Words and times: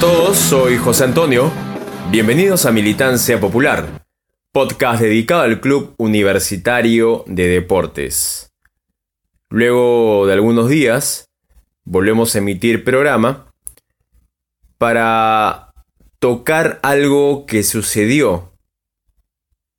todos, 0.00 0.38
soy 0.38 0.78
José 0.78 1.04
Antonio. 1.04 1.52
Bienvenidos 2.10 2.64
a 2.64 2.72
Militancia 2.72 3.38
Popular, 3.38 4.06
podcast 4.50 5.02
dedicado 5.02 5.42
al 5.42 5.60
Club 5.60 5.94
Universitario 5.98 7.22
de 7.26 7.48
Deportes. 7.48 8.50
Luego 9.50 10.26
de 10.26 10.32
algunos 10.32 10.70
días, 10.70 11.28
volvemos 11.84 12.34
a 12.34 12.38
emitir 12.38 12.82
programa 12.82 13.52
para 14.78 15.74
tocar 16.18 16.80
algo 16.82 17.44
que 17.44 17.62
sucedió 17.62 18.54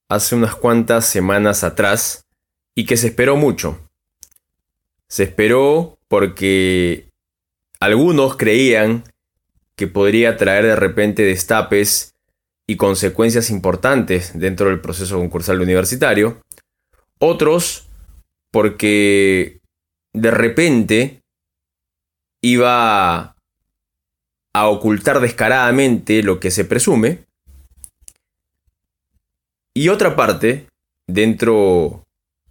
hace 0.07 0.35
unas 0.35 0.53
cuantas 0.53 1.07
semanas 1.07 1.63
atrás 1.63 2.27
y 2.75 2.85
que 2.85 2.95
se 2.95 3.07
esperó 3.07 3.37
mucho. 3.37 3.89
Se 5.07 5.23
esperó 5.23 5.97
porque 6.07 7.09
algunos 7.79 8.37
creían 8.37 9.03
que 9.75 9.87
podría 9.87 10.37
traer 10.37 10.65
de 10.65 10.75
repente 10.75 11.23
destapes 11.23 12.13
y 12.67 12.77
consecuencias 12.77 13.49
importantes 13.49 14.31
dentro 14.37 14.69
del 14.69 14.81
proceso 14.81 15.17
concursal 15.17 15.61
universitario. 15.61 16.41
Otros 17.19 17.87
porque 18.51 19.61
de 20.13 20.31
repente 20.31 21.21
iba 22.41 23.35
a 24.53 24.67
ocultar 24.67 25.19
descaradamente 25.21 26.23
lo 26.23 26.39
que 26.39 26.51
se 26.51 26.65
presume. 26.65 27.25
Y 29.73 29.87
otra 29.87 30.15
parte, 30.15 30.67
dentro 31.07 32.03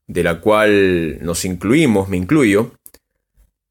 de 0.06 0.22
la 0.22 0.40
cual 0.40 1.22
nos 1.22 1.44
incluimos, 1.44 2.08
me 2.08 2.16
incluyo, 2.16 2.72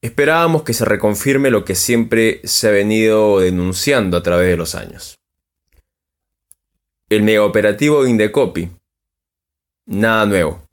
Esperábamos 0.01 0.63
que 0.63 0.73
se 0.73 0.85
reconfirme 0.85 1.51
lo 1.51 1.65
que 1.65 1.75
siempre 1.75 2.39
se 2.45 2.69
ha 2.69 2.71
venido 2.71 3.39
denunciando 3.39 4.15
a 4.15 4.23
través 4.23 4.49
de 4.49 4.55
los 4.55 4.73
años. 4.73 5.19
El 7.09 7.23
megaoperativo 7.23 8.07
Indecopy. 8.07 8.69
Nada 9.87 10.25
nuevo. 10.25 10.63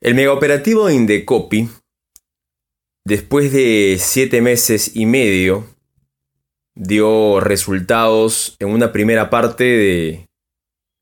El 0.00 0.14
megaoperativo 0.14 0.88
Indecopy, 0.88 1.68
después 3.04 3.52
de 3.52 3.96
siete 3.98 4.40
meses 4.40 4.94
y 4.94 5.06
medio, 5.06 5.66
dio 6.74 7.40
resultados 7.40 8.56
en 8.60 8.68
una 8.68 8.92
primera 8.92 9.30
parte 9.30 9.64
de 9.64 10.28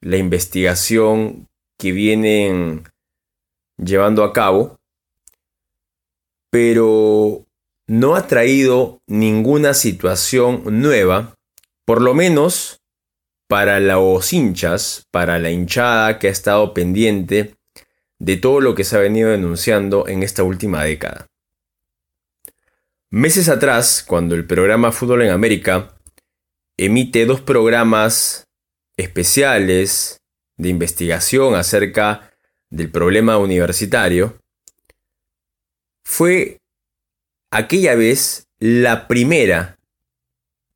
la 0.00 0.16
investigación 0.16 1.48
que 1.78 1.92
vienen 1.92 2.84
llevando 3.76 4.24
a 4.24 4.32
cabo 4.32 4.79
pero 6.50 7.46
no 7.86 8.16
ha 8.16 8.26
traído 8.26 9.00
ninguna 9.06 9.74
situación 9.74 10.62
nueva, 10.80 11.34
por 11.84 12.02
lo 12.02 12.14
menos 12.14 12.80
para 13.48 13.80
los 13.80 14.32
hinchas, 14.32 15.06
para 15.10 15.38
la 15.38 15.50
hinchada 15.50 16.18
que 16.18 16.28
ha 16.28 16.30
estado 16.30 16.72
pendiente 16.74 17.56
de 18.18 18.36
todo 18.36 18.60
lo 18.60 18.74
que 18.74 18.84
se 18.84 18.96
ha 18.96 19.00
venido 19.00 19.30
denunciando 19.30 20.06
en 20.06 20.22
esta 20.22 20.42
última 20.44 20.84
década. 20.84 21.26
Meses 23.10 23.48
atrás, 23.48 24.04
cuando 24.06 24.36
el 24.36 24.46
programa 24.46 24.92
Fútbol 24.92 25.22
en 25.22 25.30
América 25.30 25.96
emite 26.76 27.26
dos 27.26 27.40
programas 27.40 28.46
especiales 28.96 30.20
de 30.56 30.68
investigación 30.68 31.56
acerca 31.56 32.32
del 32.68 32.90
problema 32.90 33.36
universitario, 33.38 34.38
fue 36.10 36.58
aquella 37.52 37.94
vez 37.94 38.48
la 38.58 39.06
primera 39.06 39.78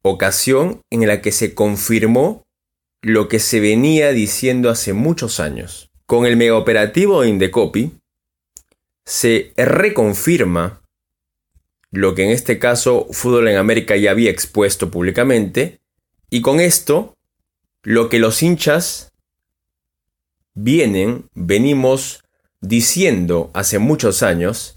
ocasión 0.02 0.82
en 0.90 1.08
la 1.08 1.22
que 1.22 1.32
se 1.32 1.54
confirmó 1.54 2.44
lo 3.02 3.26
que 3.28 3.40
se 3.40 3.58
venía 3.58 4.12
diciendo 4.12 4.70
hace 4.70 4.92
muchos 4.92 5.40
años. 5.40 5.90
Con 6.06 6.24
el 6.24 6.36
megaoperativo 6.36 7.24
Indecopy 7.24 7.98
se 9.04 9.52
reconfirma 9.56 10.82
lo 11.90 12.14
que 12.14 12.22
en 12.22 12.30
este 12.30 12.60
caso 12.60 13.08
Fútbol 13.10 13.48
en 13.48 13.56
América 13.56 13.96
ya 13.96 14.12
había 14.12 14.30
expuesto 14.30 14.92
públicamente 14.92 15.80
y 16.30 16.42
con 16.42 16.60
esto 16.60 17.16
lo 17.82 18.08
que 18.08 18.20
los 18.20 18.40
hinchas 18.40 19.12
vienen, 20.54 21.28
venimos 21.34 22.22
diciendo 22.60 23.50
hace 23.52 23.80
muchos 23.80 24.22
años 24.22 24.76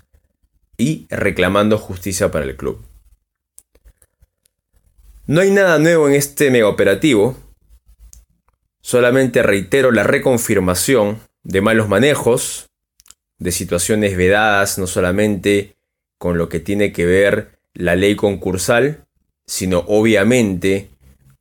y 0.77 1.07
reclamando 1.09 1.77
justicia 1.77 2.31
para 2.31 2.45
el 2.45 2.55
club. 2.55 2.83
No 5.25 5.41
hay 5.41 5.51
nada 5.51 5.79
nuevo 5.79 6.07
en 6.07 6.15
este 6.15 6.51
mega 6.51 6.69
operativo, 6.69 7.35
solamente 8.81 9.43
reitero 9.43 9.91
la 9.91 10.03
reconfirmación 10.03 11.19
de 11.43 11.61
malos 11.61 11.89
manejos, 11.89 12.69
de 13.37 13.51
situaciones 13.51 14.15
vedadas 14.15 14.77
no 14.77 14.87
solamente 14.87 15.75
con 16.17 16.37
lo 16.37 16.49
que 16.49 16.59
tiene 16.59 16.91
que 16.91 17.05
ver 17.05 17.59
la 17.73 17.95
ley 17.95 18.15
concursal, 18.15 19.05
sino 19.45 19.83
obviamente 19.87 20.89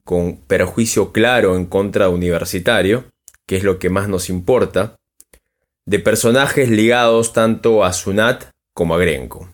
con 0.04 0.36
perjuicio 0.36 1.12
claro 1.12 1.56
en 1.56 1.66
contra 1.66 2.08
universitario, 2.08 3.04
que 3.46 3.56
es 3.56 3.64
lo 3.64 3.78
que 3.78 3.90
más 3.90 4.08
nos 4.08 4.28
importa, 4.28 4.98
de 5.84 5.98
personajes 5.98 6.68
ligados 6.68 7.32
tanto 7.32 7.84
a 7.84 7.92
SUNAT 7.92 8.55
como 8.76 8.94
a 8.94 8.98
Grenco. 8.98 9.50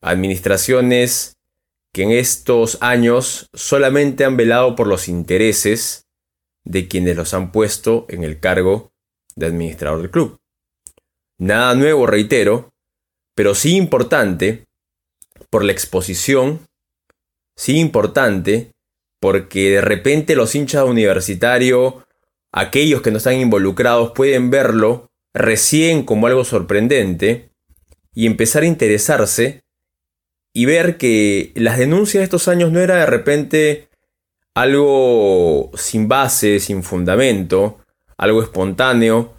Administraciones 0.00 1.36
que 1.92 2.04
en 2.04 2.12
estos 2.12 2.78
años 2.80 3.48
solamente 3.52 4.24
han 4.24 4.36
velado 4.36 4.76
por 4.76 4.86
los 4.86 5.08
intereses 5.08 6.06
de 6.64 6.86
quienes 6.86 7.16
los 7.16 7.34
han 7.34 7.50
puesto 7.50 8.06
en 8.08 8.22
el 8.22 8.38
cargo 8.38 8.92
de 9.34 9.46
administrador 9.46 10.00
del 10.00 10.12
club. 10.12 10.38
Nada 11.38 11.74
nuevo, 11.74 12.06
reitero, 12.06 12.70
pero 13.34 13.56
sí 13.56 13.74
importante 13.74 14.66
por 15.50 15.64
la 15.64 15.72
exposición, 15.72 16.60
sí 17.56 17.78
importante 17.78 18.70
porque 19.20 19.70
de 19.70 19.80
repente 19.80 20.36
los 20.36 20.54
hinchas 20.54 20.84
universitarios, 20.84 21.94
aquellos 22.52 23.02
que 23.02 23.10
no 23.10 23.16
están 23.16 23.40
involucrados, 23.40 24.12
pueden 24.12 24.50
verlo 24.50 25.10
recién 25.34 26.04
como 26.04 26.28
algo 26.28 26.44
sorprendente 26.44 27.50
y 28.16 28.26
empezar 28.26 28.62
a 28.62 28.66
interesarse 28.66 29.62
y 30.54 30.64
ver 30.64 30.96
que 30.96 31.52
las 31.54 31.78
denuncias 31.78 32.22
de 32.22 32.24
estos 32.24 32.48
años 32.48 32.72
no 32.72 32.80
era 32.80 32.96
de 32.96 33.06
repente 33.06 33.88
algo 34.54 35.70
sin 35.74 36.08
base, 36.08 36.58
sin 36.58 36.82
fundamento, 36.82 37.78
algo 38.16 38.42
espontáneo, 38.42 39.34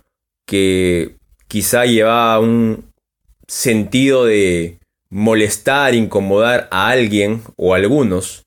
que 0.46 1.16
quizá 1.48 1.86
llevaba 1.86 2.40
un 2.40 2.94
sentido 3.48 4.26
de 4.26 4.78
molestar, 5.10 5.96
incomodar 5.96 6.68
a 6.70 6.90
alguien 6.90 7.42
o 7.56 7.74
a 7.74 7.78
algunos, 7.78 8.46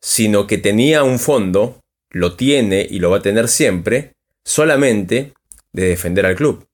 sino 0.00 0.46
que 0.46 0.58
tenía 0.58 1.02
un 1.02 1.18
fondo, 1.18 1.80
lo 2.10 2.36
tiene 2.36 2.86
y 2.88 3.00
lo 3.00 3.10
va 3.10 3.16
a 3.16 3.22
tener 3.22 3.48
siempre, 3.48 4.12
solamente 4.44 5.32
de 5.72 5.88
defender 5.88 6.24
al 6.24 6.36
club. 6.36 6.68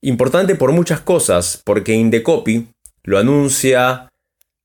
Importante 0.00 0.54
por 0.54 0.72
muchas 0.72 1.00
cosas, 1.00 1.60
porque 1.64 1.94
Indecopy 1.94 2.68
lo 3.02 3.18
anuncia 3.18 4.08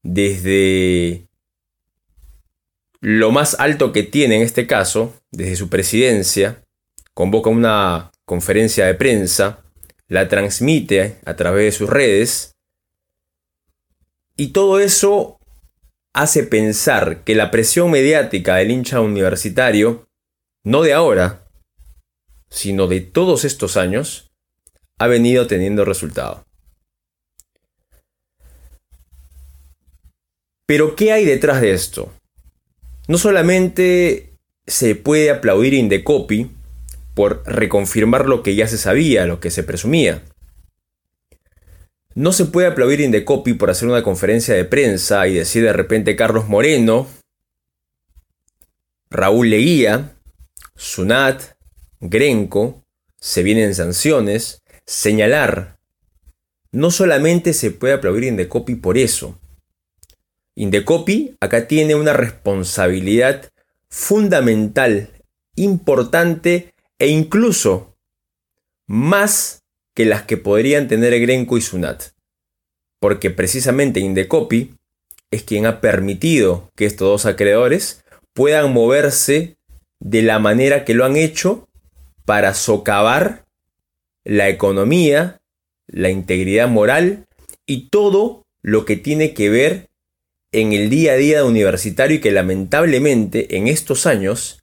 desde 0.04 1.28
lo 3.00 3.32
más 3.32 3.60
alto 3.60 3.92
que 3.92 4.04
tiene 4.04 4.38
en 4.38 4.42
este 4.44 4.68
caso, 4.68 5.14
desde 5.32 5.56
su 5.56 5.70
presidencia, 5.70 6.64
convoca 7.14 7.50
una 7.50 8.12
conferencia 8.26 8.86
de 8.86 8.94
prensa, 8.94 9.64
la 10.08 10.30
transmite 10.30 11.20
a 11.26 11.36
través 11.36 11.66
de 11.66 11.72
sus 11.78 11.90
redes, 11.90 12.52
y 14.36 14.48
todo 14.48 14.80
eso 14.80 15.40
hace 16.14 16.44
pensar 16.44 17.24
que 17.24 17.36
la 17.36 17.52
presión 17.52 17.92
mediática 17.92 18.56
del 18.56 18.72
hincha 18.72 19.02
universitario, 19.02 20.08
no 20.64 20.82
de 20.82 20.94
ahora, 20.94 21.48
sino 22.50 22.88
de 22.88 23.02
todos 23.02 23.46
estos 23.46 23.78
años, 23.78 24.33
ha 25.00 25.08
venido 25.08 25.48
teniendo 25.48 25.86
resultado. 25.86 26.46
Pero 30.66 30.96
¿qué 30.96 31.12
hay 31.12 31.26
detrás 31.26 31.62
de 31.62 31.74
esto? 31.74 32.12
No 33.08 33.18
solamente 33.18 34.34
se 34.66 34.96
puede 34.96 35.30
aplaudir 35.30 35.74
Indecopy 35.74 36.50
por 37.14 37.44
reconfirmar 37.46 38.28
lo 38.28 38.44
que 38.44 38.56
ya 38.56 38.68
se 38.68 38.78
sabía, 38.78 39.26
lo 39.26 39.40
que 39.40 39.52
se 39.52 39.64
presumía. 39.64 40.24
No 42.16 42.32
se 42.32 42.46
puede 42.46 42.68
aplaudir 42.68 43.02
Indecopy 43.02 43.54
por 43.54 43.70
hacer 43.70 43.88
una 43.90 44.04
conferencia 44.04 44.56
de 44.56 44.66
prensa 44.66 45.28
y 45.28 45.34
decir 45.34 45.64
de 45.64 45.74
repente 45.74 46.16
Carlos 46.16 46.48
Moreno, 46.48 47.08
Raúl 49.10 49.50
Leguía, 49.50 50.16
Sunat, 50.76 51.44
Grenco, 52.00 52.84
se 53.20 53.44
vienen 53.44 53.76
sanciones, 53.76 54.63
señalar. 54.86 55.78
No 56.72 56.92
solamente 56.92 57.54
se 57.54 57.72
puede 57.72 57.94
aplaudir 57.94 58.24
Indecopy 58.24 58.76
por 58.76 58.98
eso, 58.98 59.40
Indecopi 60.56 61.36
acá 61.40 61.68
tiene 61.68 61.96
una 61.96 62.14
responsabilidad 62.14 63.50
fundamental, 63.90 65.10
importante 65.56 66.74
e 67.00 67.08
incluso 67.08 67.96
más 68.88 69.64
que 69.96 70.06
las 70.06 70.24
que 70.24 70.38
podrían 70.38 70.88
tener 70.88 71.20
Grenco 71.20 71.58
y 71.58 71.62
Sunat. 71.62 72.04
Porque 73.00 73.32
precisamente 73.32 74.00
Indecopi 74.00 74.76
es 75.32 75.44
quien 75.44 75.66
ha 75.66 75.82
permitido 75.82 76.72
que 76.76 76.86
estos 76.86 77.08
dos 77.08 77.26
acreedores 77.26 78.04
puedan 78.34 78.72
moverse 78.74 79.58
de 80.00 80.22
la 80.22 80.38
manera 80.38 80.86
que 80.86 80.94
lo 80.94 81.06
han 81.06 81.16
hecho 81.16 81.68
para 82.26 82.54
socavar 82.54 83.46
la 84.24 84.50
economía, 84.50 85.42
la 85.88 86.10
integridad 86.10 86.68
moral 86.68 87.26
y 87.66 87.90
todo 87.90 88.44
lo 88.62 88.86
que 88.86 88.96
tiene 88.96 89.34
que 89.34 89.50
ver 89.50 89.90
en 90.52 90.74
el 90.74 90.90
día 90.90 91.14
a 91.14 91.18
día 91.18 91.46
universitario 91.46 92.18
y 92.18 92.22
que 92.22 92.32
lamentablemente 92.32 93.58
en 93.58 93.68
estos 93.68 94.06
años 94.06 94.60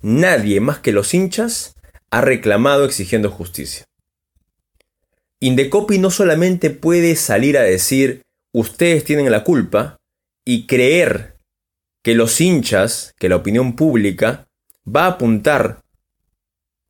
nadie 0.00 0.60
más 0.60 0.78
que 0.78 0.92
los 0.92 1.14
hinchas 1.14 1.74
ha 2.10 2.20
reclamado 2.20 2.84
exigiendo 2.84 3.30
justicia. 3.30 3.84
Indecopi 5.40 5.98
no 5.98 6.10
solamente 6.10 6.70
puede 6.70 7.16
salir 7.16 7.58
a 7.58 7.62
decir 7.62 8.22
ustedes 8.52 9.04
tienen 9.04 9.30
la 9.30 9.44
culpa 9.44 9.96
y 10.44 10.66
creer 10.66 11.36
que 12.02 12.14
los 12.14 12.40
hinchas, 12.40 13.12
que 13.18 13.28
la 13.28 13.36
opinión 13.36 13.74
pública 13.74 14.46
va 14.86 15.04
a 15.04 15.08
apuntar 15.08 15.82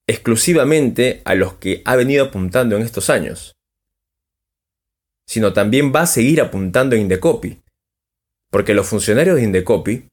exclusivamente 0.06 1.22
a 1.24 1.34
los 1.34 1.54
que 1.54 1.82
ha 1.84 1.96
venido 1.96 2.24
apuntando 2.26 2.76
en 2.76 2.82
estos 2.82 3.10
años, 3.10 3.54
sino 5.26 5.52
también 5.52 5.92
va 5.94 6.02
a 6.02 6.06
seguir 6.06 6.40
apuntando 6.40 6.96
a 6.96 6.98
Indecopi, 6.98 7.60
porque 8.50 8.74
los 8.74 8.86
funcionarios 8.86 9.36
de 9.36 9.44
Indecopi 9.44 10.08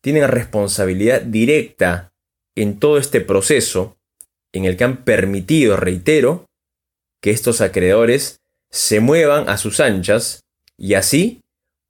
tienen 0.00 0.28
responsabilidad 0.28 1.22
directa 1.22 2.12
en 2.54 2.78
todo 2.78 2.98
este 2.98 3.20
proceso 3.20 3.96
en 4.52 4.64
el 4.64 4.76
que 4.76 4.84
han 4.84 5.04
permitido, 5.04 5.76
reitero, 5.76 6.46
que 7.20 7.30
estos 7.30 7.60
acreedores 7.60 8.40
se 8.70 9.00
muevan 9.00 9.48
a 9.48 9.56
sus 9.56 9.80
anchas 9.80 10.40
y 10.76 10.94
así 10.94 11.40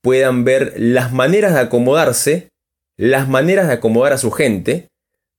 puedan 0.02 0.44
ver 0.44 0.74
las 0.76 1.12
maneras 1.12 1.54
de 1.54 1.60
acomodarse, 1.60 2.48
las 2.96 3.28
maneras 3.28 3.68
de 3.68 3.74
acomodar 3.74 4.12
a 4.12 4.18
su 4.18 4.30
gente 4.30 4.88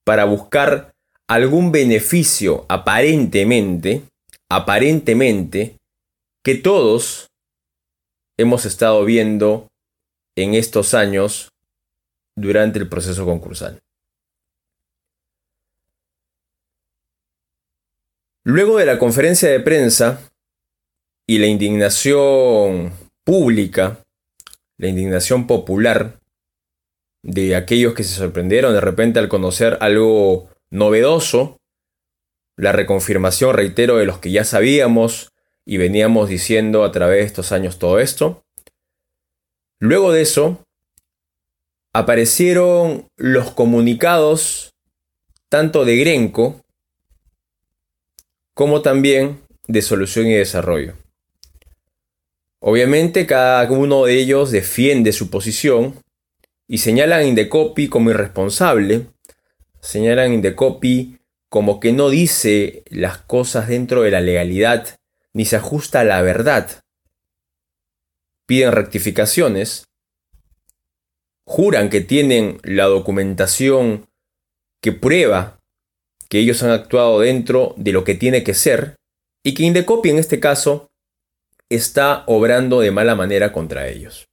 para 0.03 0.25
buscar 0.25 0.90
algún 1.31 1.71
beneficio 1.71 2.65
aparentemente, 2.67 4.01
aparentemente, 4.49 5.77
que 6.43 6.55
todos 6.55 7.29
hemos 8.37 8.65
estado 8.65 9.05
viendo 9.05 9.69
en 10.35 10.55
estos 10.55 10.93
años 10.93 11.53
durante 12.35 12.79
el 12.79 12.89
proceso 12.89 13.23
concursal. 13.23 13.79
Luego 18.43 18.77
de 18.77 18.85
la 18.85 18.99
conferencia 18.99 19.49
de 19.49 19.61
prensa 19.61 20.29
y 21.29 21.37
la 21.37 21.47
indignación 21.47 22.91
pública, 23.23 24.03
la 24.77 24.89
indignación 24.89 25.47
popular 25.47 26.19
de 27.23 27.55
aquellos 27.55 27.93
que 27.93 28.03
se 28.03 28.15
sorprendieron 28.15 28.73
de 28.73 28.81
repente 28.81 29.19
al 29.19 29.29
conocer 29.29 29.77
algo 29.79 30.50
novedoso, 30.71 31.57
la 32.57 32.71
reconfirmación, 32.71 33.53
reitero, 33.53 33.97
de 33.97 34.05
los 34.05 34.17
que 34.17 34.31
ya 34.31 34.43
sabíamos 34.43 35.31
y 35.65 35.77
veníamos 35.77 36.29
diciendo 36.29 36.83
a 36.83 36.91
través 36.91 37.19
de 37.19 37.25
estos 37.25 37.51
años 37.51 37.77
todo 37.77 37.99
esto. 37.99 38.43
Luego 39.79 40.11
de 40.11 40.21
eso, 40.21 40.65
aparecieron 41.93 43.07
los 43.17 43.51
comunicados 43.51 44.73
tanto 45.49 45.85
de 45.85 45.97
Grenco 45.97 46.61
como 48.53 48.81
también 48.81 49.41
de 49.67 49.81
Solución 49.81 50.27
y 50.27 50.33
Desarrollo. 50.33 50.95
Obviamente 52.59 53.25
cada 53.25 53.69
uno 53.71 54.05
de 54.05 54.19
ellos 54.19 54.51
defiende 54.51 55.11
su 55.13 55.29
posición 55.29 55.95
y 56.67 56.77
señalan 56.77 57.21
a 57.21 57.23
Indecopi 57.23 57.89
como 57.89 58.11
irresponsable, 58.11 59.07
señalan 59.81 60.31
a 60.31 60.33
Indecopi 60.33 61.17
como 61.49 61.79
que 61.79 61.91
no 61.91 62.09
dice 62.09 62.83
las 62.89 63.17
cosas 63.17 63.67
dentro 63.67 64.03
de 64.03 64.11
la 64.11 64.21
legalidad 64.21 64.99
ni 65.33 65.45
se 65.45 65.57
ajusta 65.57 66.01
a 66.01 66.03
la 66.03 66.21
verdad. 66.21 66.83
Piden 68.45 68.71
rectificaciones, 68.71 69.85
juran 71.45 71.89
que 71.89 72.01
tienen 72.01 72.59
la 72.63 72.85
documentación 72.85 74.07
que 74.81 74.91
prueba 74.91 75.59
que 76.29 76.39
ellos 76.39 76.63
han 76.63 76.71
actuado 76.71 77.19
dentro 77.19 77.73
de 77.77 77.91
lo 77.91 78.03
que 78.03 78.15
tiene 78.15 78.43
que 78.43 78.53
ser 78.53 78.95
y 79.43 79.53
que 79.53 79.63
Indecopi 79.63 80.09
en 80.09 80.19
este 80.19 80.39
caso 80.39 80.89
está 81.69 82.23
obrando 82.27 82.79
de 82.79 82.91
mala 82.91 83.15
manera 83.15 83.51
contra 83.51 83.87
ellos. 83.87 84.27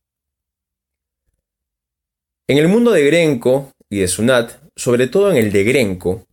En 2.47 2.59
el 2.59 2.69
mundo 2.69 2.93
de 2.93 3.05
Grenco 3.05 3.73
y 3.91 3.99
de 4.01 4.09
Sunat, 4.09 4.68
sobre 4.79 5.09
todo 5.09 5.33
en 5.33 5.37
el 5.37 5.51
de 5.51 5.65
Grenco, 5.65 6.25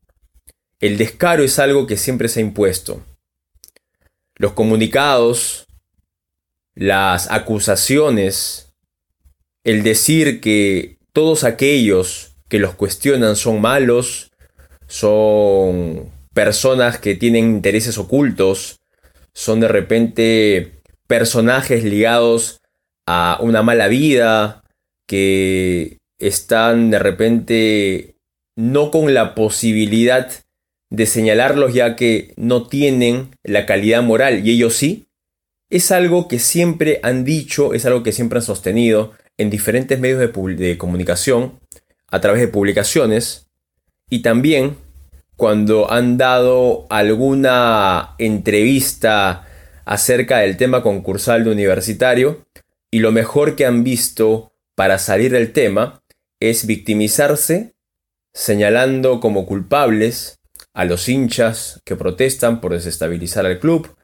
el 0.80 1.00
descaro 1.00 1.44
es 1.44 1.58
algo 1.58 1.88
que 1.88 1.98
siempre 1.98 2.30
se 2.30 2.40
ha 2.40 2.44
impuesto. 2.44 3.04
Los 4.36 4.54
comunicados, 4.54 5.66
las 6.76 7.32
acusaciones, 7.32 8.72
el 9.64 9.82
decir 9.82 10.42
que 10.42 11.00
todos 11.12 11.44
aquellos 11.44 12.36
que 12.48 12.60
los 12.60 12.76
cuestionan 12.76 13.36
son 13.36 13.62
malos, 13.62 14.32
son 14.86 16.12
personas 16.36 17.00
que 17.00 17.16
tienen 17.16 17.46
intereses 17.46 17.98
ocultos, 17.98 18.80
son 19.34 19.60
de 19.60 19.70
repente 19.70 20.82
personajes 21.08 21.84
ligados 21.84 22.62
a 23.08 23.40
una 23.42 23.64
mala 23.64 23.88
vida, 23.88 24.64
que 25.08 25.98
están 26.20 26.92
de 26.92 27.00
repente 27.00 28.15
no 28.56 28.92
con 28.92 29.14
la 29.14 29.36
posibilidad 29.36 30.32
de 30.90 31.06
señalarlos 31.06 31.74
ya 31.74 31.96
que 31.96 32.34
no 32.38 32.68
tienen 32.68 33.32
la 33.44 33.66
calidad 33.66 34.04
moral. 34.04 34.48
Y 34.48 34.52
ellos 34.52 34.76
sí, 34.76 35.08
es 35.70 35.92
algo 35.92 36.28
que 36.28 36.40
siempre 36.40 37.00
han 37.04 37.26
dicho, 37.26 37.74
es 37.74 37.86
algo 37.86 38.04
que 38.04 38.12
siempre 38.12 38.40
han 38.40 38.46
sostenido 38.46 39.14
en 39.38 39.50
diferentes 39.50 40.00
medios 40.00 40.20
de, 40.20 40.78
comunicación, 40.78 41.60
a 42.08 42.22
través 42.22 42.40
de 42.40 42.48
publicaciones 42.48 43.50
y 44.10 44.22
también 44.22 44.78
cuando 45.36 45.92
han 45.92 46.18
dado 46.18 46.86
alguna 46.90 48.16
entrevista 48.20 49.46
acerca 49.84 50.38
del 50.38 50.56
tema 50.56 50.82
concursal 50.82 51.44
de 51.44 51.52
universitario 51.52 52.46
y 52.90 53.00
lo 53.00 53.12
mejor 53.12 53.56
que 53.56 53.66
han 53.66 53.84
visto 53.84 54.54
para 54.76 54.98
salir 55.00 55.32
del 55.32 55.52
tema 55.52 56.04
es 56.40 56.66
victimizarse 56.66 57.75
señalando 58.36 59.22
como 59.22 59.46
culpables 59.46 60.40
a 60.74 60.84
los 60.84 61.08
hinchas 61.08 61.82
que 61.86 61.96
protestan 61.96 62.60
por 62.60 62.74
desestabilizar 62.74 63.46
al 63.46 63.60
club, 63.60 63.96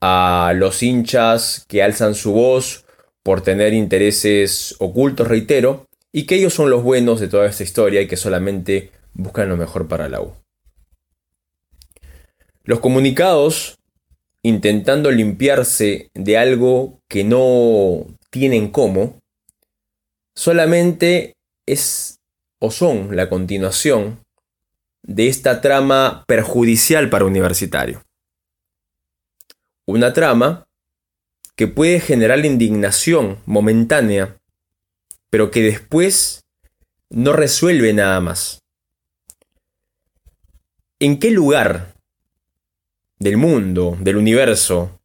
a 0.00 0.52
los 0.54 0.82
hinchas 0.82 1.64
que 1.68 1.82
alzan 1.82 2.14
su 2.14 2.32
voz 2.32 2.84
por 3.22 3.40
tener 3.40 3.72
intereses 3.72 4.76
ocultos, 4.78 5.26
reitero, 5.26 5.86
y 6.12 6.26
que 6.26 6.34
ellos 6.34 6.52
son 6.52 6.68
los 6.68 6.82
buenos 6.82 7.18
de 7.18 7.28
toda 7.28 7.46
esta 7.46 7.62
historia 7.62 8.02
y 8.02 8.06
que 8.06 8.18
solamente 8.18 8.92
buscan 9.14 9.48
lo 9.48 9.56
mejor 9.56 9.88
para 9.88 10.10
la 10.10 10.20
U. 10.20 10.34
Los 12.64 12.80
comunicados, 12.80 13.78
intentando 14.42 15.10
limpiarse 15.10 16.10
de 16.12 16.36
algo 16.36 17.00
que 17.08 17.24
no 17.24 18.06
tienen 18.28 18.68
cómo, 18.68 19.18
solamente 20.34 21.36
es 21.64 22.18
o 22.64 22.70
son 22.70 23.16
la 23.16 23.28
continuación 23.28 24.24
de 25.02 25.26
esta 25.26 25.60
trama 25.60 26.22
perjudicial 26.28 27.10
para 27.10 27.24
universitario. 27.24 28.04
Una 29.84 30.12
trama 30.12 30.68
que 31.56 31.66
puede 31.66 31.98
generar 31.98 32.46
indignación 32.46 33.40
momentánea, 33.46 34.36
pero 35.28 35.50
que 35.50 35.60
después 35.60 36.44
no 37.10 37.32
resuelve 37.32 37.92
nada 37.94 38.20
más. 38.20 38.62
¿En 41.00 41.18
qué 41.18 41.32
lugar 41.32 41.96
del 43.18 43.38
mundo, 43.38 43.96
del 43.98 44.18
universo, 44.18 45.00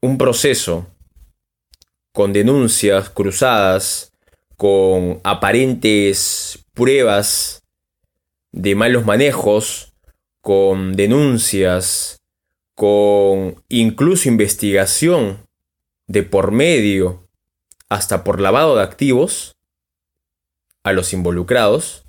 un 0.00 0.16
proceso 0.16 0.86
con 2.12 2.32
denuncias 2.32 3.10
cruzadas, 3.10 4.12
con 4.56 5.20
aparentes 5.22 6.64
pruebas 6.78 7.64
de 8.52 8.76
malos 8.76 9.04
manejos, 9.04 9.92
con 10.40 10.94
denuncias, 10.94 12.22
con 12.76 13.62
incluso 13.68 14.28
investigación 14.28 15.46
de 16.06 16.22
por 16.22 16.52
medio 16.52 17.28
hasta 17.88 18.22
por 18.22 18.40
lavado 18.40 18.76
de 18.76 18.84
activos 18.84 19.56
a 20.84 20.92
los 20.92 21.12
involucrados, 21.12 22.04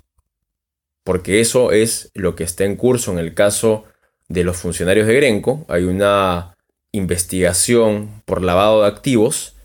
porque 1.02 1.40
eso 1.40 1.72
es 1.72 2.12
lo 2.14 2.36
que 2.36 2.44
está 2.44 2.64
en 2.64 2.76
curso 2.76 3.10
en 3.10 3.18
el 3.18 3.34
caso 3.34 3.84
de 4.28 4.44
los 4.44 4.56
funcionarios 4.56 5.08
de 5.08 5.16
Grenco. 5.16 5.66
Hay 5.68 5.82
una 5.82 6.56
investigación 6.92 8.22
por 8.24 8.40
lavado 8.40 8.82
de 8.82 8.88
activos 8.88 9.56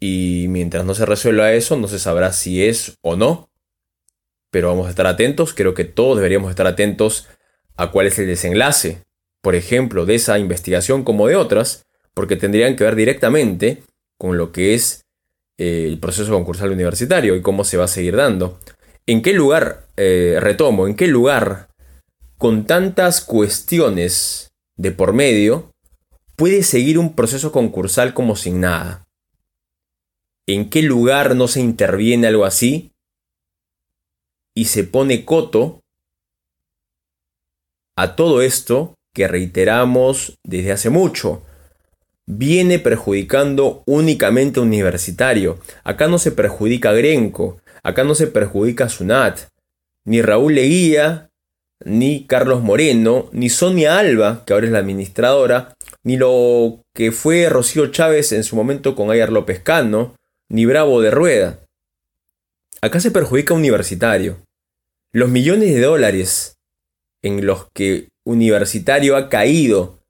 y 0.00 0.46
mientras 0.48 0.84
no 0.84 0.94
se 0.94 1.06
resuelva 1.06 1.52
eso 1.52 1.76
no 1.76 1.88
se 1.88 1.98
sabrá 1.98 2.32
si 2.32 2.64
es 2.64 2.98
o 3.02 3.16
no. 3.16 3.47
Pero 4.50 4.68
vamos 4.68 4.86
a 4.86 4.90
estar 4.90 5.06
atentos, 5.06 5.54
creo 5.54 5.74
que 5.74 5.84
todos 5.84 6.16
deberíamos 6.16 6.50
estar 6.50 6.66
atentos 6.66 7.28
a 7.76 7.90
cuál 7.90 8.06
es 8.06 8.18
el 8.18 8.26
desenlace, 8.26 9.02
por 9.42 9.54
ejemplo, 9.54 10.06
de 10.06 10.16
esa 10.16 10.38
investigación 10.38 11.04
como 11.04 11.28
de 11.28 11.36
otras, 11.36 11.86
porque 12.14 12.36
tendrían 12.36 12.76
que 12.76 12.84
ver 12.84 12.96
directamente 12.96 13.82
con 14.18 14.36
lo 14.36 14.50
que 14.50 14.74
es 14.74 15.04
eh, 15.58 15.86
el 15.88 15.98
proceso 15.98 16.32
concursal 16.32 16.72
universitario 16.72 17.36
y 17.36 17.42
cómo 17.42 17.64
se 17.64 17.76
va 17.76 17.84
a 17.84 17.88
seguir 17.88 18.16
dando. 18.16 18.58
¿En 19.06 19.22
qué 19.22 19.32
lugar, 19.32 19.86
eh, 19.96 20.36
retomo, 20.40 20.86
en 20.86 20.94
qué 20.94 21.06
lugar, 21.06 21.68
con 22.36 22.66
tantas 22.66 23.20
cuestiones 23.20 24.50
de 24.76 24.92
por 24.92 25.12
medio, 25.12 25.70
puede 26.36 26.62
seguir 26.62 26.98
un 26.98 27.14
proceso 27.14 27.52
concursal 27.52 28.14
como 28.14 28.36
sin 28.36 28.60
nada? 28.60 29.06
¿En 30.46 30.70
qué 30.70 30.82
lugar 30.82 31.36
no 31.36 31.48
se 31.48 31.60
interviene 31.60 32.26
algo 32.26 32.44
así? 32.44 32.92
Y 34.58 34.64
se 34.64 34.82
pone 34.82 35.24
coto 35.24 35.84
a 37.96 38.16
todo 38.16 38.42
esto 38.42 38.96
que 39.14 39.28
reiteramos 39.28 40.36
desde 40.42 40.72
hace 40.72 40.90
mucho. 40.90 41.44
Viene 42.26 42.80
perjudicando 42.80 43.84
únicamente 43.86 44.58
a 44.58 44.64
universitario. 44.64 45.60
Acá 45.84 46.08
no 46.08 46.18
se 46.18 46.32
perjudica 46.32 46.90
a 46.90 46.94
Grenco, 46.94 47.60
acá 47.84 48.02
no 48.02 48.16
se 48.16 48.26
perjudica 48.26 48.86
a 48.86 48.88
Sunat, 48.88 49.42
ni 50.04 50.22
Raúl 50.22 50.56
Leguía, 50.56 51.30
ni 51.84 52.26
Carlos 52.26 52.60
Moreno, 52.60 53.28
ni 53.30 53.50
Sonia 53.50 53.96
Alba, 53.96 54.42
que 54.44 54.54
ahora 54.54 54.66
es 54.66 54.72
la 54.72 54.80
administradora, 54.80 55.76
ni 56.02 56.16
lo 56.16 56.82
que 56.96 57.12
fue 57.12 57.48
Rocío 57.48 57.92
Chávez 57.92 58.32
en 58.32 58.42
su 58.42 58.56
momento 58.56 58.96
con 58.96 59.12
Ayar 59.12 59.30
López 59.30 59.60
Cano, 59.60 60.16
ni 60.48 60.66
Bravo 60.66 61.00
de 61.00 61.12
Rueda. 61.12 61.60
Acá 62.80 62.98
se 62.98 63.12
perjudica 63.12 63.54
a 63.54 63.56
universitario. 63.56 64.47
Los 65.12 65.30
millones 65.30 65.74
de 65.74 65.80
dólares 65.80 66.58
en 67.22 67.46
los 67.46 67.70
que 67.72 68.08
universitario 68.24 69.16
ha 69.16 69.30
caído 69.30 70.00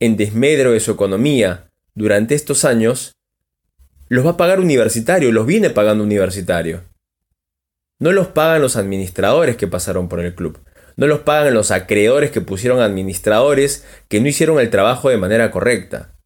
en 0.00 0.16
desmedro 0.16 0.72
de 0.72 0.80
su 0.80 0.92
economía 0.92 1.70
durante 1.94 2.34
estos 2.34 2.64
años, 2.64 3.12
los 4.08 4.24
va 4.24 4.30
a 4.30 4.36
pagar 4.36 4.60
universitario, 4.60 5.30
los 5.30 5.46
viene 5.46 5.70
pagando 5.70 6.04
universitario. 6.04 6.84
No 7.98 8.12
los 8.12 8.28
pagan 8.28 8.62
los 8.62 8.76
administradores 8.76 9.56
que 9.56 9.66
pasaron 9.66 10.08
por 10.08 10.20
el 10.20 10.34
club. 10.34 10.58
No 10.96 11.06
los 11.06 11.20
pagan 11.20 11.54
los 11.54 11.70
acreedores 11.70 12.30
que 12.30 12.40
pusieron 12.40 12.80
administradores 12.80 13.84
que 14.08 14.20
no 14.20 14.28
hicieron 14.28 14.58
el 14.58 14.70
trabajo 14.70 15.10
de 15.10 15.18
manera 15.18 15.50
correcta. 15.50 16.18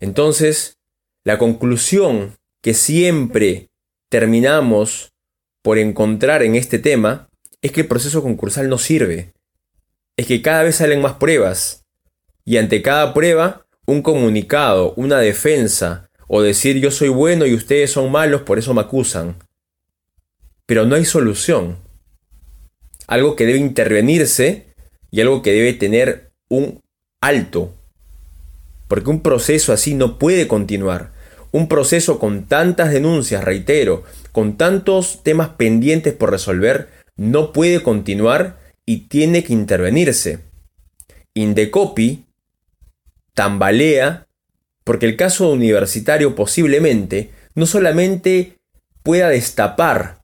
Entonces, 0.00 0.76
la 1.24 1.38
conclusión 1.38 2.36
que 2.60 2.74
siempre 2.74 3.68
terminamos 4.10 5.12
por 5.68 5.76
encontrar 5.76 6.42
en 6.42 6.54
este 6.54 6.78
tema 6.78 7.28
es 7.60 7.72
que 7.72 7.82
el 7.82 7.88
proceso 7.88 8.22
concursal 8.22 8.70
no 8.70 8.78
sirve. 8.78 9.34
Es 10.16 10.26
que 10.26 10.40
cada 10.40 10.62
vez 10.62 10.76
salen 10.76 11.02
más 11.02 11.16
pruebas. 11.16 11.84
Y 12.46 12.56
ante 12.56 12.80
cada 12.80 13.12
prueba, 13.12 13.66
un 13.84 14.00
comunicado, 14.00 14.94
una 14.94 15.18
defensa, 15.18 16.08
o 16.26 16.40
decir 16.40 16.78
yo 16.78 16.90
soy 16.90 17.10
bueno 17.10 17.44
y 17.44 17.52
ustedes 17.52 17.90
son 17.90 18.10
malos, 18.10 18.40
por 18.40 18.58
eso 18.58 18.72
me 18.72 18.80
acusan. 18.80 19.36
Pero 20.64 20.86
no 20.86 20.94
hay 20.94 21.04
solución. 21.04 21.76
Algo 23.06 23.36
que 23.36 23.44
debe 23.44 23.58
intervenirse 23.58 24.72
y 25.10 25.20
algo 25.20 25.42
que 25.42 25.52
debe 25.52 25.74
tener 25.74 26.30
un 26.48 26.80
alto. 27.20 27.74
Porque 28.88 29.10
un 29.10 29.20
proceso 29.20 29.74
así 29.74 29.92
no 29.92 30.18
puede 30.18 30.48
continuar. 30.48 31.12
Un 31.50 31.68
proceso 31.68 32.18
con 32.18 32.46
tantas 32.46 32.90
denuncias, 32.90 33.44
reitero, 33.44 34.04
con 34.38 34.56
tantos 34.56 35.24
temas 35.24 35.48
pendientes 35.48 36.14
por 36.14 36.30
resolver, 36.30 36.90
no 37.16 37.52
puede 37.52 37.82
continuar 37.82 38.56
y 38.86 39.08
tiene 39.08 39.42
que 39.42 39.52
intervenirse. 39.52 40.38
Indecopi 41.34 42.24
tambalea 43.34 44.28
porque 44.84 45.06
el 45.06 45.16
caso 45.16 45.50
universitario 45.50 46.36
posiblemente 46.36 47.32
no 47.56 47.66
solamente 47.66 48.58
pueda 49.02 49.28
destapar 49.28 50.22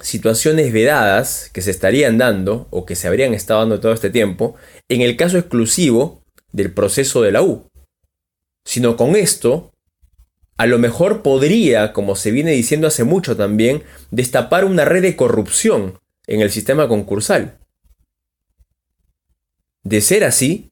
situaciones 0.00 0.72
vedadas 0.72 1.48
que 1.52 1.62
se 1.62 1.70
estarían 1.70 2.18
dando 2.18 2.66
o 2.70 2.84
que 2.84 2.96
se 2.96 3.06
habrían 3.06 3.32
estado 3.32 3.60
dando 3.60 3.78
todo 3.78 3.92
este 3.92 4.10
tiempo 4.10 4.56
en 4.88 5.02
el 5.02 5.16
caso 5.16 5.38
exclusivo 5.38 6.24
del 6.50 6.72
proceso 6.72 7.22
de 7.22 7.30
la 7.30 7.42
U, 7.42 7.70
sino 8.64 8.96
con 8.96 9.14
esto 9.14 9.70
a 10.56 10.66
lo 10.66 10.78
mejor 10.78 11.22
podría, 11.22 11.92
como 11.92 12.16
se 12.16 12.30
viene 12.30 12.52
diciendo 12.52 12.86
hace 12.86 13.04
mucho 13.04 13.36
también, 13.36 13.82
destapar 14.10 14.64
una 14.64 14.84
red 14.84 15.02
de 15.02 15.16
corrupción 15.16 15.98
en 16.26 16.40
el 16.40 16.50
sistema 16.50 16.88
concursal. 16.88 17.58
De 19.82 20.00
ser 20.00 20.24
así, 20.24 20.70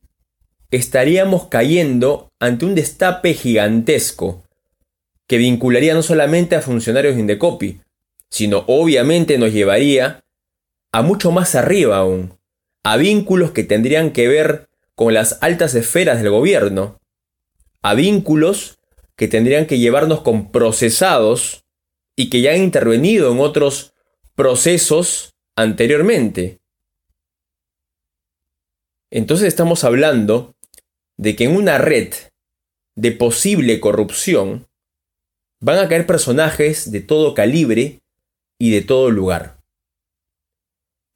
estaríamos 0.70 1.46
cayendo 1.48 2.32
ante 2.40 2.64
un 2.64 2.74
destape 2.74 3.34
gigantesco 3.34 4.44
que 5.26 5.38
vincularía 5.38 5.94
no 5.94 6.02
solamente 6.02 6.56
a 6.56 6.62
funcionarios 6.62 7.14
de 7.14 7.20
Indecopi, 7.20 7.80
sino 8.30 8.64
obviamente 8.66 9.38
nos 9.38 9.52
llevaría 9.52 10.24
a 10.92 11.02
mucho 11.02 11.30
más 11.30 11.54
arriba 11.54 11.98
aún, 11.98 12.38
a 12.82 12.96
vínculos 12.96 13.52
que 13.52 13.64
tendrían 13.64 14.12
que 14.12 14.28
ver 14.28 14.68
con 14.94 15.14
las 15.14 15.38
altas 15.42 15.74
esferas 15.74 16.22
del 16.22 16.30
gobierno, 16.30 16.98
a 17.82 17.94
vínculos 17.94 18.78
que 19.16 19.28
tendrían 19.28 19.66
que 19.66 19.78
llevarnos 19.78 20.20
con 20.20 20.50
procesados 20.50 21.64
y 22.16 22.30
que 22.30 22.40
ya 22.40 22.52
han 22.52 22.62
intervenido 22.62 23.32
en 23.32 23.40
otros 23.40 23.94
procesos 24.34 25.34
anteriormente. 25.56 26.60
Entonces 29.10 29.48
estamos 29.48 29.84
hablando 29.84 30.56
de 31.16 31.36
que 31.36 31.44
en 31.44 31.56
una 31.56 31.78
red 31.78 32.12
de 32.96 33.12
posible 33.12 33.78
corrupción 33.80 34.66
van 35.60 35.78
a 35.78 35.88
caer 35.88 36.06
personajes 36.06 36.90
de 36.90 37.00
todo 37.00 37.34
calibre 37.34 38.00
y 38.58 38.70
de 38.70 38.82
todo 38.82 39.10
lugar. 39.10 39.60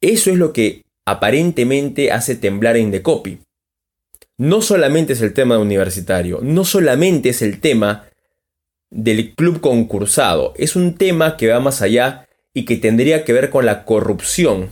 Eso 0.01 0.31
es 0.31 0.37
lo 0.37 0.53
que 0.53 0.85
aparentemente 1.05 2.11
hace 2.11 2.35
temblar 2.35 2.75
a 2.75 2.79
Indecopi 2.79 3.39
no 4.39 4.61
solamente 4.61 5.13
es 5.13 5.21
el 5.21 5.33
tema 5.33 5.57
universitario, 5.57 6.39
no 6.41 6.63
solamente 6.63 7.29
es 7.29 7.41
el 7.41 7.59
tema 7.59 8.05
del 8.89 9.35
club 9.35 9.59
concursado, 9.59 10.53
es 10.55 10.77
un 10.77 10.95
tema 10.95 11.35
que 11.35 11.49
va 11.49 11.59
más 11.59 11.81
allá 11.81 12.25
y 12.53 12.63
que 12.63 12.77
tendría 12.77 13.25
que 13.25 13.33
ver 13.33 13.49
con 13.49 13.65
la 13.65 13.83
corrupción 13.83 14.69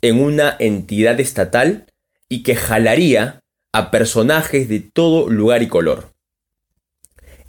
en 0.00 0.18
una 0.18 0.56
entidad 0.58 1.20
estatal 1.20 1.92
y 2.30 2.42
que 2.42 2.56
jalaría 2.56 3.40
a 3.70 3.90
personajes 3.90 4.66
de 4.66 4.80
todo 4.80 5.28
lugar 5.28 5.62
y 5.62 5.68
color. 5.68 6.14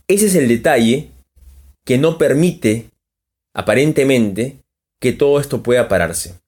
Ese 0.09 0.25
es 0.25 0.35
el 0.35 0.49
detalle 0.49 1.11
que 1.85 1.97
no 1.97 2.17
permite, 2.17 2.89
aparentemente, 3.53 4.57
que 4.99 5.13
todo 5.13 5.39
esto 5.39 5.63
pueda 5.63 5.87
pararse. 5.87 6.41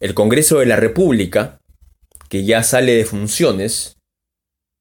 El 0.00 0.14
Congreso 0.14 0.60
de 0.60 0.66
la 0.66 0.76
República, 0.76 1.60
que 2.30 2.44
ya 2.44 2.62
sale 2.62 2.94
de 2.94 3.04
funciones, 3.04 3.97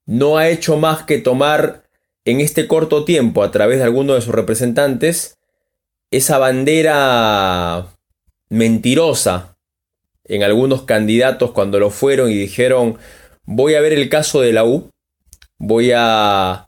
no 0.07 0.37
ha 0.37 0.49
hecho 0.49 0.77
más 0.77 1.03
que 1.03 1.19
tomar 1.19 1.83
en 2.25 2.41
este 2.41 2.67
corto 2.67 3.05
tiempo 3.05 3.43
a 3.43 3.51
través 3.51 3.77
de 3.77 3.83
alguno 3.83 4.15
de 4.15 4.21
sus 4.21 4.33
representantes 4.33 5.37
esa 6.09 6.37
bandera 6.39 7.87
mentirosa 8.49 9.57
en 10.23 10.43
algunos 10.43 10.83
candidatos 10.83 11.51
cuando 11.51 11.79
lo 11.79 11.89
fueron 11.89 12.31
y 12.31 12.35
dijeron 12.35 12.97
voy 13.45 13.75
a 13.75 13.81
ver 13.81 13.93
el 13.93 14.09
caso 14.09 14.41
de 14.41 14.53
la 14.53 14.65
U, 14.65 14.89
voy 15.57 15.91
a 15.95 16.67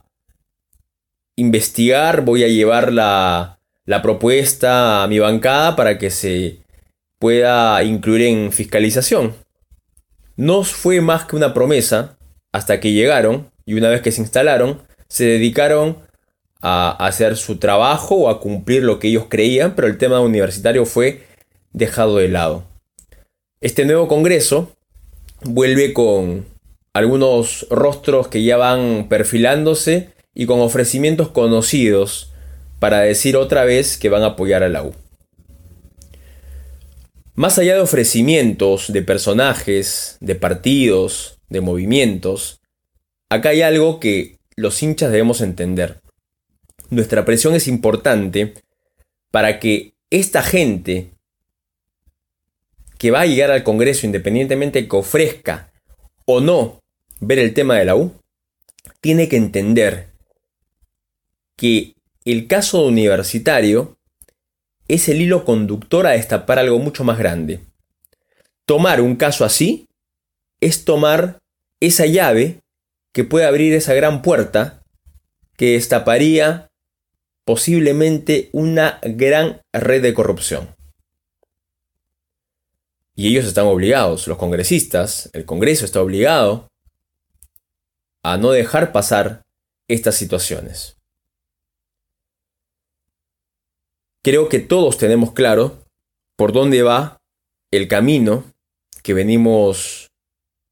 investigar, 1.36 2.22
voy 2.22 2.42
a 2.42 2.48
llevar 2.48 2.92
la, 2.92 3.58
la 3.84 4.02
propuesta 4.02 5.02
a 5.02 5.08
mi 5.08 5.18
bancada 5.18 5.76
para 5.76 5.98
que 5.98 6.10
se 6.10 6.58
pueda 7.18 7.82
incluir 7.84 8.22
en 8.22 8.52
fiscalización. 8.52 9.34
No 10.36 10.64
fue 10.64 11.00
más 11.02 11.26
que 11.26 11.36
una 11.36 11.52
promesa, 11.52 12.16
hasta 12.52 12.80
que 12.80 12.92
llegaron 12.92 13.50
y 13.64 13.74
una 13.74 13.88
vez 13.88 14.02
que 14.02 14.12
se 14.12 14.22
instalaron, 14.22 14.82
se 15.08 15.24
dedicaron 15.24 15.98
a 16.60 16.90
hacer 17.06 17.36
su 17.36 17.56
trabajo 17.56 18.14
o 18.16 18.28
a 18.28 18.40
cumplir 18.40 18.82
lo 18.82 18.98
que 18.98 19.08
ellos 19.08 19.26
creían, 19.28 19.74
pero 19.74 19.88
el 19.88 19.98
tema 19.98 20.20
universitario 20.20 20.84
fue 20.84 21.22
dejado 21.72 22.18
de 22.18 22.28
lado. 22.28 22.64
Este 23.60 23.84
nuevo 23.84 24.08
Congreso 24.08 24.72
vuelve 25.42 25.92
con 25.92 26.46
algunos 26.92 27.66
rostros 27.70 28.28
que 28.28 28.42
ya 28.42 28.56
van 28.56 29.08
perfilándose 29.08 30.10
y 30.34 30.46
con 30.46 30.60
ofrecimientos 30.60 31.28
conocidos 31.28 32.32
para 32.78 33.00
decir 33.00 33.36
otra 33.36 33.64
vez 33.64 33.96
que 33.98 34.08
van 34.08 34.22
a 34.22 34.28
apoyar 34.28 34.62
a 34.62 34.68
la 34.68 34.82
U. 34.82 34.94
Más 37.34 37.58
allá 37.58 37.74
de 37.74 37.80
ofrecimientos 37.80 38.92
de 38.92 39.02
personajes, 39.02 40.18
de 40.20 40.34
partidos, 40.34 41.39
de 41.50 41.60
movimientos, 41.60 42.60
acá 43.28 43.50
hay 43.50 43.62
algo 43.62 44.00
que 44.00 44.38
los 44.56 44.82
hinchas 44.82 45.10
debemos 45.10 45.40
entender. 45.40 46.00
Nuestra 46.88 47.24
presión 47.24 47.54
es 47.54 47.68
importante 47.68 48.54
para 49.30 49.60
que 49.60 49.94
esta 50.10 50.42
gente 50.42 51.12
que 52.98 53.10
va 53.10 53.22
a 53.22 53.26
llegar 53.26 53.50
al 53.50 53.62
Congreso, 53.62 54.06
independientemente 54.06 54.88
que 54.88 54.96
ofrezca 54.96 55.72
o 56.26 56.40
no 56.40 56.80
ver 57.20 57.38
el 57.38 57.54
tema 57.54 57.76
de 57.76 57.84
la 57.84 57.96
U, 57.96 58.12
tiene 59.00 59.28
que 59.28 59.36
entender 59.36 60.08
que 61.56 61.94
el 62.24 62.46
caso 62.46 62.84
universitario 62.84 63.98
es 64.88 65.08
el 65.08 65.20
hilo 65.20 65.44
conductor 65.44 66.06
a 66.06 66.10
destapar 66.10 66.58
algo 66.58 66.78
mucho 66.78 67.04
más 67.04 67.18
grande. 67.18 67.60
Tomar 68.66 69.00
un 69.00 69.16
caso 69.16 69.44
así 69.44 69.86
es 70.60 70.84
tomar 70.84 71.39
esa 71.80 72.06
llave 72.06 72.60
que 73.12 73.24
puede 73.24 73.46
abrir 73.46 73.72
esa 73.72 73.94
gran 73.94 74.22
puerta 74.22 74.82
que 75.56 75.72
destaparía 75.72 76.70
posiblemente 77.44 78.48
una 78.52 79.00
gran 79.02 79.60
red 79.72 80.02
de 80.02 80.14
corrupción. 80.14 80.74
Y 83.16 83.28
ellos 83.28 83.44
están 83.44 83.66
obligados, 83.66 84.26
los 84.28 84.38
congresistas, 84.38 85.28
el 85.32 85.44
Congreso 85.44 85.84
está 85.84 86.00
obligado 86.00 86.70
a 88.22 88.36
no 88.38 88.52
dejar 88.52 88.92
pasar 88.92 89.42
estas 89.88 90.14
situaciones. 90.14 90.96
Creo 94.22 94.48
que 94.48 94.60
todos 94.60 94.96
tenemos 94.98 95.32
claro 95.32 95.84
por 96.36 96.52
dónde 96.52 96.82
va 96.82 97.18
el 97.70 97.88
camino 97.88 98.44
que 99.02 99.14
venimos 99.14 100.09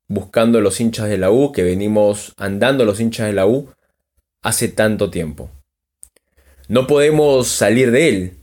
buscando 0.08 0.60
los 0.60 0.80
hinchas 0.80 1.08
de 1.08 1.18
la 1.18 1.30
U, 1.30 1.52
que 1.52 1.62
venimos 1.62 2.32
andando 2.36 2.84
los 2.84 2.98
hinchas 2.98 3.26
de 3.26 3.34
la 3.34 3.46
U 3.46 3.68
hace 4.42 4.68
tanto 4.68 5.10
tiempo. 5.10 5.50
No 6.68 6.86
podemos 6.86 7.48
salir 7.48 7.90
de 7.90 8.08
él. 8.08 8.38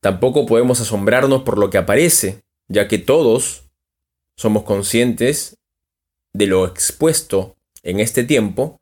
Tampoco 0.00 0.46
podemos 0.46 0.80
asombrarnos 0.80 1.42
por 1.42 1.58
lo 1.58 1.70
que 1.70 1.78
aparece, 1.78 2.42
ya 2.68 2.86
que 2.86 2.98
todos 2.98 3.64
somos 4.36 4.62
conscientes 4.64 5.56
de 6.32 6.46
lo 6.46 6.66
expuesto 6.66 7.56
en 7.82 8.00
este 8.00 8.24
tiempo 8.24 8.80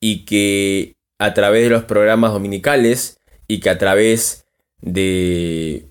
y 0.00 0.24
que 0.24 0.94
a 1.18 1.34
través 1.34 1.64
de 1.64 1.70
los 1.70 1.84
programas 1.84 2.32
dominicales 2.32 3.18
y 3.48 3.60
que 3.60 3.70
a 3.70 3.78
través 3.78 4.44
de 4.80 5.86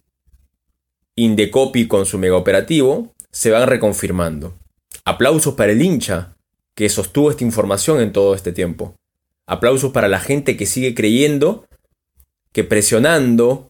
Indecopy 1.16 1.88
con 1.88 2.06
su 2.06 2.18
mega 2.18 2.36
operativo 2.36 3.14
se 3.32 3.52
van 3.52 3.68
reconfirmando. 3.68 4.58
Aplausos 5.06 5.56
para 5.56 5.72
el 5.72 5.82
hincha 5.82 6.36
que 6.76 6.90
sostuvo 6.90 7.32
esta 7.32 7.44
información 7.44 8.00
en 8.02 8.12
todo 8.12 8.36
este 8.36 8.52
tiempo. 8.52 8.96
Aplausos 9.48 9.92
para 9.92 10.08
la 10.08 10.20
gente 10.20 10.58
que 10.58 10.66
sigue 10.66 10.96
creyendo 10.96 11.66
que 12.52 12.64
presionando, 12.64 13.70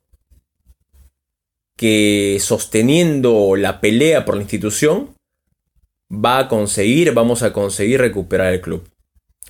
que 1.78 2.38
sosteniendo 2.40 3.56
la 3.56 3.80
pelea 3.80 4.26
por 4.26 4.36
la 4.36 4.42
institución, 4.42 5.16
va 6.12 6.40
a 6.40 6.48
conseguir, 6.48 7.14
vamos 7.14 7.44
a 7.44 7.54
conseguir 7.54 8.02
recuperar 8.02 8.54
el 8.54 8.62
club. 8.62 8.88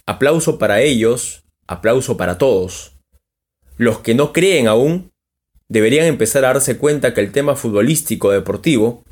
Aplauso 0.06 0.58
para 0.58 0.82
ellos, 0.82 1.44
aplauso 1.68 2.18
para 2.18 2.38
todos. 2.38 2.94
Los 3.78 4.00
que 4.00 4.14
no 4.14 4.34
creen 4.34 4.68
aún 4.68 5.12
deberían 5.70 6.06
empezar 6.06 6.44
a 6.44 6.50
darse 6.50 6.78
cuenta 6.78 7.14
que 7.14 7.22
el 7.22 7.32
tema 7.32 7.56
futbolístico 7.56 8.32
deportivo, 8.32 9.04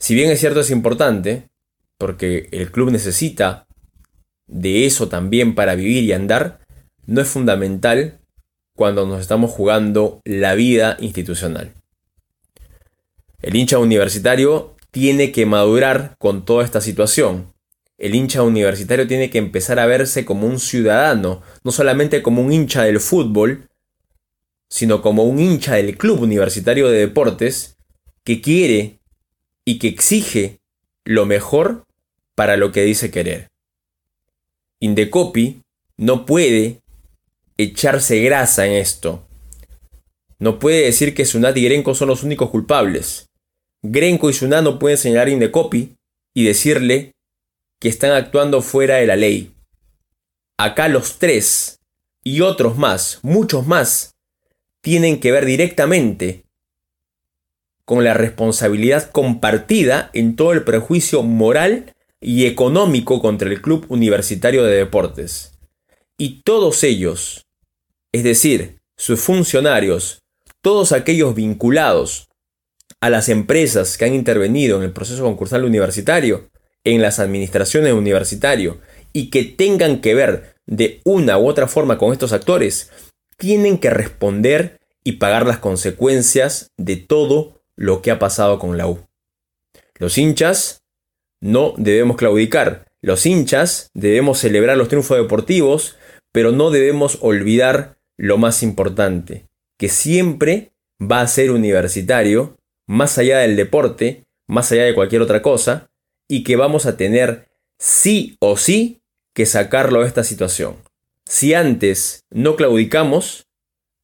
si 0.00 0.14
bien 0.14 0.30
es 0.30 0.40
cierto 0.40 0.60
es 0.60 0.70
importante, 0.70 1.48
porque 2.02 2.48
el 2.50 2.72
club 2.72 2.90
necesita 2.90 3.68
de 4.48 4.86
eso 4.86 5.08
también 5.08 5.54
para 5.54 5.76
vivir 5.76 6.02
y 6.02 6.12
andar, 6.12 6.58
no 7.06 7.20
es 7.20 7.28
fundamental 7.28 8.18
cuando 8.74 9.06
nos 9.06 9.20
estamos 9.20 9.52
jugando 9.52 10.20
la 10.24 10.56
vida 10.56 10.96
institucional. 10.98 11.74
El 13.40 13.54
hincha 13.54 13.78
universitario 13.78 14.74
tiene 14.90 15.30
que 15.30 15.46
madurar 15.46 16.16
con 16.18 16.44
toda 16.44 16.64
esta 16.64 16.80
situación 16.80 17.52
el 18.02 18.16
hincha 18.16 18.42
universitario 18.42 19.06
tiene 19.06 19.30
que 19.30 19.38
empezar 19.38 19.78
a 19.78 19.86
verse 19.86 20.24
como 20.24 20.48
un 20.48 20.58
ciudadano, 20.58 21.40
no 21.62 21.70
solamente 21.70 22.20
como 22.20 22.42
un 22.42 22.52
hincha 22.52 22.82
del 22.82 22.98
fútbol, 22.98 23.68
sino 24.68 25.02
como 25.02 25.22
un 25.22 25.38
hincha 25.38 25.76
del 25.76 25.96
club 25.96 26.20
universitario 26.20 26.88
de 26.88 26.98
deportes 26.98 27.76
que 28.24 28.40
quiere 28.40 28.98
y 29.64 29.78
que 29.78 29.86
exige 29.86 30.58
lo 31.04 31.26
mejor 31.26 31.86
para 32.34 32.56
lo 32.56 32.72
que 32.72 32.82
dice 32.82 33.10
querer. 33.10 33.48
Indecopi 34.80 35.62
no 35.96 36.26
puede 36.26 36.80
echarse 37.56 38.20
grasa 38.20 38.66
en 38.66 38.72
esto. 38.72 39.26
No 40.38 40.58
puede 40.58 40.82
decir 40.82 41.14
que 41.14 41.24
Sunat 41.24 41.56
y 41.56 41.64
Grenko 41.64 41.94
son 41.94 42.08
los 42.08 42.24
únicos 42.24 42.50
culpables. 42.50 43.28
Grenko 43.82 44.30
y 44.30 44.32
Sunat 44.32 44.64
no 44.64 44.78
pueden 44.78 44.98
señalar 44.98 45.28
a 45.28 45.30
Indecopi 45.30 45.94
y 46.34 46.44
decirle 46.44 47.12
que 47.78 47.88
están 47.88 48.12
actuando 48.12 48.62
fuera 48.62 48.96
de 48.96 49.06
la 49.06 49.16
ley. 49.16 49.54
Acá 50.56 50.88
los 50.88 51.18
tres 51.18 51.80
y 52.24 52.40
otros 52.40 52.76
más, 52.76 53.18
muchos 53.22 53.66
más, 53.66 54.14
tienen 54.80 55.20
que 55.20 55.32
ver 55.32 55.44
directamente 55.44 56.44
con 57.84 58.04
la 58.04 58.14
responsabilidad 58.14 59.10
compartida 59.10 60.10
en 60.12 60.36
todo 60.36 60.52
el 60.52 60.64
prejuicio 60.64 61.22
moral 61.22 61.92
y 62.22 62.46
económico 62.46 63.20
contra 63.20 63.50
el 63.50 63.60
Club 63.60 63.84
Universitario 63.88 64.62
de 64.62 64.76
Deportes. 64.76 65.52
Y 66.16 66.42
todos 66.42 66.84
ellos, 66.84 67.46
es 68.12 68.22
decir, 68.22 68.78
sus 68.96 69.20
funcionarios, 69.20 70.22
todos 70.60 70.92
aquellos 70.92 71.34
vinculados 71.34 72.28
a 73.00 73.10
las 73.10 73.28
empresas 73.28 73.98
que 73.98 74.04
han 74.04 74.14
intervenido 74.14 74.76
en 74.76 74.84
el 74.84 74.92
proceso 74.92 75.24
concursal 75.24 75.64
universitario, 75.64 76.48
en 76.84 77.02
las 77.02 77.18
administraciones 77.18 77.92
universitarias 77.92 78.76
y 79.12 79.30
que 79.30 79.44
tengan 79.44 80.00
que 80.00 80.14
ver 80.14 80.54
de 80.66 81.00
una 81.04 81.38
u 81.38 81.48
otra 81.48 81.66
forma 81.66 81.98
con 81.98 82.12
estos 82.12 82.32
actores, 82.32 82.90
tienen 83.36 83.78
que 83.78 83.90
responder 83.90 84.78
y 85.02 85.12
pagar 85.12 85.46
las 85.46 85.58
consecuencias 85.58 86.70
de 86.76 86.96
todo 86.96 87.60
lo 87.74 88.02
que 88.02 88.12
ha 88.12 88.20
pasado 88.20 88.60
con 88.60 88.78
la 88.78 88.86
U. 88.86 89.00
Los 89.98 90.16
hinchas 90.18 90.81
no 91.42 91.74
debemos 91.76 92.16
claudicar. 92.16 92.86
Los 93.02 93.26
hinchas 93.26 93.90
debemos 93.92 94.38
celebrar 94.38 94.78
los 94.78 94.88
triunfos 94.88 95.18
deportivos, 95.18 95.96
pero 96.30 96.52
no 96.52 96.70
debemos 96.70 97.18
olvidar 97.20 97.98
lo 98.16 98.38
más 98.38 98.62
importante, 98.62 99.48
que 99.76 99.88
siempre 99.88 100.72
va 101.00 101.20
a 101.20 101.26
ser 101.26 101.50
universitario, 101.50 102.56
más 102.86 103.18
allá 103.18 103.38
del 103.38 103.56
deporte, 103.56 104.24
más 104.46 104.70
allá 104.70 104.84
de 104.84 104.94
cualquier 104.94 105.20
otra 105.20 105.42
cosa, 105.42 105.90
y 106.28 106.44
que 106.44 106.54
vamos 106.54 106.86
a 106.86 106.96
tener 106.96 107.48
sí 107.78 108.36
o 108.38 108.56
sí 108.56 109.02
que 109.34 109.44
sacarlo 109.44 110.02
de 110.02 110.06
esta 110.06 110.22
situación. 110.22 110.76
Si 111.26 111.54
antes 111.54 112.24
no 112.30 112.54
claudicamos, 112.54 113.48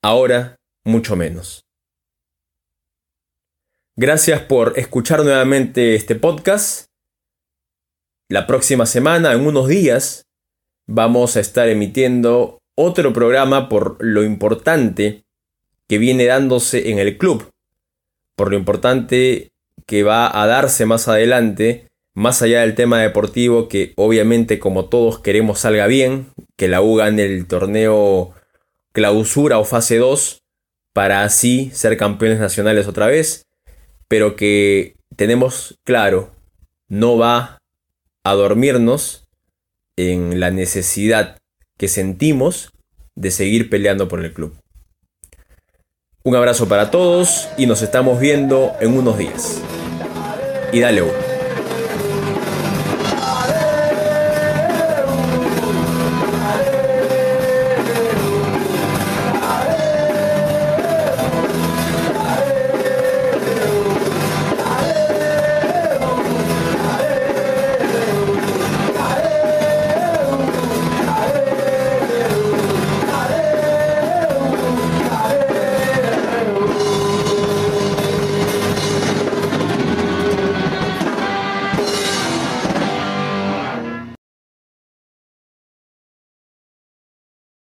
ahora 0.02 0.56
mucho 0.84 1.14
menos. 1.14 1.64
Gracias 3.94 4.40
por 4.42 4.76
escuchar 4.76 5.22
nuevamente 5.22 5.94
este 5.94 6.16
podcast. 6.16 6.87
La 8.30 8.46
próxima 8.46 8.84
semana, 8.84 9.32
en 9.32 9.46
unos 9.46 9.68
días, 9.68 10.26
vamos 10.86 11.36
a 11.36 11.40
estar 11.40 11.66
emitiendo 11.68 12.58
otro 12.74 13.14
programa 13.14 13.70
por 13.70 13.96
lo 14.00 14.22
importante 14.22 15.24
que 15.88 15.96
viene 15.96 16.26
dándose 16.26 16.90
en 16.90 16.98
el 16.98 17.16
club, 17.16 17.48
por 18.36 18.50
lo 18.50 18.58
importante 18.58 19.48
que 19.86 20.02
va 20.02 20.42
a 20.42 20.46
darse 20.46 20.84
más 20.84 21.08
adelante 21.08 21.88
más 22.14 22.42
allá 22.42 22.62
del 22.62 22.74
tema 22.74 23.00
deportivo, 23.00 23.68
que 23.68 23.92
obviamente 23.96 24.58
como 24.58 24.86
todos 24.86 25.20
queremos 25.20 25.60
salga 25.60 25.86
bien, 25.86 26.26
que 26.56 26.68
la 26.68 26.82
U 26.82 26.96
gane 26.96 27.24
el 27.24 27.46
torneo 27.46 28.34
clausura 28.92 29.58
o 29.58 29.64
fase 29.64 29.98
2, 29.98 30.42
para 30.92 31.22
así 31.22 31.70
ser 31.72 31.96
campeones 31.96 32.40
nacionales 32.40 32.88
otra 32.88 33.06
vez, 33.06 33.46
pero 34.08 34.34
que 34.34 34.96
tenemos 35.16 35.78
claro, 35.84 36.32
no 36.88 37.16
va 37.16 37.57
a 38.24 38.34
dormirnos 38.34 39.24
en 39.96 40.40
la 40.40 40.50
necesidad 40.50 41.38
que 41.76 41.88
sentimos 41.88 42.72
de 43.14 43.30
seguir 43.30 43.70
peleando 43.70 44.08
por 44.08 44.24
el 44.24 44.32
club. 44.32 44.56
Un 46.24 46.36
abrazo 46.36 46.68
para 46.68 46.90
todos 46.90 47.48
y 47.56 47.66
nos 47.66 47.82
estamos 47.82 48.20
viendo 48.20 48.74
en 48.80 48.96
unos 48.96 49.18
días. 49.18 49.62
Y 50.72 50.80
dale. 50.80 51.27